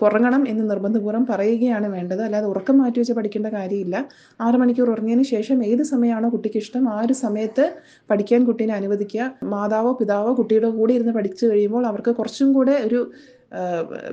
[0.02, 2.22] ഉറങ്ങണം എന്ന് നിർബന്ധപൂർവം പറയുകയാണ് വേണ്ടത്.
[2.22, 3.96] അല്ലാതെ ഉറക്കം മാറ്റി വെച്ച് പഠിക്കേണ്ട കാര്യമില്ല.
[4.42, 7.66] ആറ് മണിക്കൂർ ഉറങ്ങിയതിന് ശേഷം ഏത് സമയമാണോ കുട്ടിക്ക് ഇഷ്ടം ആ ഒരു സമയത്ത്
[8.10, 9.34] പഠിക്കാൻ കുട്ടീനെ അനുവദിക്കുക.
[9.44, 13.12] മാതാവോ പിതാവോ കുട്ടിയുടെ കൂടെ ഇരുന്ന് പഠിച്ചു കഴിയുമ്പോൾ അവർക്ക് കുറച്ചും കൂടെ ഒരു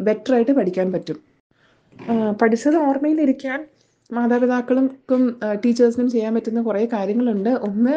[0.01, 1.17] ബെറ്റർ ആയിട്ട് പഠിക്കാൻ പറ്റും.
[2.43, 3.67] പഠിച്ചത് ഓർമ്മയിലിരിക്കാൻ
[4.13, 5.23] മാതാപിതാക്കൾക്കും
[5.65, 7.49] ടീച്ചേഴ്സിനും ചെയ്യാൻ പറ്റുന്ന കുറേ കാര്യങ്ങളുണ്ട്.
[7.49, 7.95] ഒന്ന്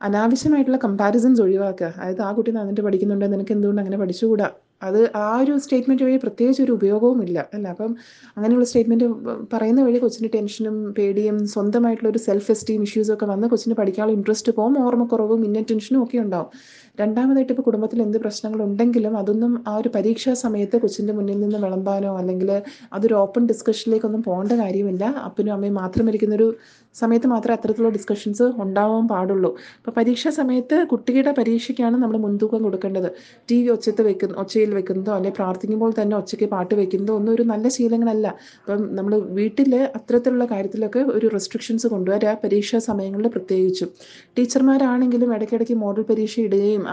[0.00, 1.94] അനാവശ്യമായിട്ടുള്ള കമ്പാരിസൺസ് ഒഴിവാക്കുക.
[1.96, 4.48] അതായത് ആ കുട്ടി നന്നിട്ട് പഠിക്കുന്നുണ്ട് നിനക്ക് എന്തുകൊണ്ട് അങ്ങനെ പഠിച്ചുകൂടാ?
[4.82, 7.68] അത് ആ ഒരു സ്റ്റേറ്റ്മെന്റ് വഴി പ്രത്യേകിച്ച് ഒരു ഉപയോഗവും ഇല്ല അല്ല?
[7.68, 7.92] അപ്പം
[8.36, 9.06] അങ്ങനെയുള്ള സ്റ്റേറ്റ്മെന്റ്
[9.52, 14.52] പറയുന്ന വഴി കൊച്ചിന് ടെൻഷനും പേടിയും സ്വന്തമായിട്ടുള്ള ഒരു സെൽഫ് എസ്റ്റീം ഇഷ്യൂസ് ഒക്കെ വന്ന് കൊച്ചിന് പഠിക്കാനുള്ള ഇൻട്രസ്റ്റ്
[14.52, 16.50] പോകും ഓർമ്മക്കുറവും ഇന്ന ടെൻഷനും ഒക്കെ ഉണ്ടാവും.
[17.00, 22.12] രണ്ടാമതായിട്ട് ഇപ്പോൾ കുടുംബത്തിൽ എന്ത് പ്രശ്നങ്ങൾ ഉണ്ടെങ്കിലും അതൊന്നും ആ ഒരു പരീക്ഷാ സമയത്ത് കൊച്ചിന്റെ മുന്നിൽ നിന്ന് വിളമ്പാനോ
[22.18, 22.50] അല്ലെങ്കിൽ
[22.92, 25.04] അതൊരു ഓപ്പൺ ഡിസ്കഷനിലേക്കൊന്നും പോകേണ്ട കാര്യമില്ല.
[25.28, 26.48] അപ്പനും അമ്മയും മാത്രം ഇരിക്കുന്നൊരു
[27.02, 29.50] സമയത്ത് മാത്രമേ അത്തരത്തിലുള്ള ഡിസ്കഷൻസ് ഉണ്ടാവാൻ പാടുള്ളൂ.
[29.78, 33.08] അപ്പോൾ പരീക്ഷാ സമയത്ത് കുട്ടിയുടെ പരീക്ഷയ്ക്കാണ് നമ്മൾ മുൻതൂക്കം കൊടുക്കേണ്ടത്.
[33.50, 37.68] ടി വി ഒച്ചത്ത് വെക്കുന്ന ഒച്ചയിൽ വെക്കുന്നതോ അല്ലെങ്കിൽ പ്രാർത്ഥിക്കുമ്പോൾ തന്നെ ഒച്ചയ്ക്ക് പാട്ട് വെക്കുന്നതോ ഒന്നും ഒരു നല്ല
[37.76, 38.26] ശീലങ്ങളല്ല.
[38.60, 43.90] അപ്പം നമ്മൾ വീട്ടിൽ അത്തരത്തിലുള്ള കാര്യത്തിലൊക്കെ ഒരു റെസ്ട്രിക്ഷൻസ് കൊണ്ടുവരിക പരീക്ഷാ സമയങ്ങളിൽ പ്രത്യേകിച്ചും.
[44.38, 46.84] ടീച്ചർമാരാണെങ്കിലും ഇടയ്ക്കിടയ്ക്ക് മോഡൽ പരീക്ഷ ഇടുകയും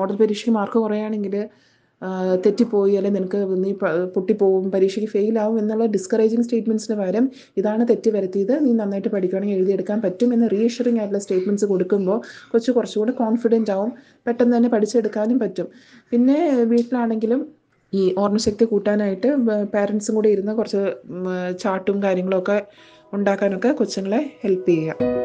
[0.00, 1.36] മോഡൽ പരീക്ഷയ്ക്ക് മാർക്ക് കുറയുകയാണെങ്കിൽ
[2.44, 3.70] തെറ്റിപ്പോയി അല്ലെങ്കിൽ നിനക്ക് നീ
[4.14, 7.26] പൊട്ടിപ്പോവും പരീക്ഷയ്ക്ക് ഫെയിൽ ആവും എന്നുള്ള ഡിസ്കറേജിങ് സ്റ്റേറ്റ്മെന്റ്സിന് പകരം
[7.60, 8.54] ഇതാണ് തെറ്റ് വരുത്തിയത്.
[8.64, 12.18] നീ നന്നായിട്ട് പഠിക്കുകയാണെങ്കിൽ എഴുതിയെടുക്കാൻ പറ്റും എന്ന് റീഷറിങ് ആയിട്ടുള്ള സ്റ്റേറ്റ്മെന്റ്സ് കൊടുക്കുമ്പോൾ
[12.52, 13.92] കൊച്ചു കുറച്ചുകൂടി കോൺഫിഡന്റ് ആവും.
[14.26, 15.68] പെട്ടെന്ന് തന്നെ പഠിച്ചെടുക്കാനും പറ്റും.
[16.12, 16.38] പിന്നെ
[16.72, 17.42] വീട്ടിലാണെങ്കിലും
[17.92, 19.28] ഈ ഓർമ്മശക്തി കൂട്ടാനായിട്ട്
[19.74, 20.84] പാരൻസും കൂടെ ഇരുന്ന് കുറച്ച്
[21.64, 22.58] ചാട്ടും കാര്യങ്ങളൊക്കെ
[23.16, 25.23] ഉണ്ടാക്കാനൊക്കെ കൊച്ചുങ്ങളെ ഹെൽപ്പ് ചെയ്യുക.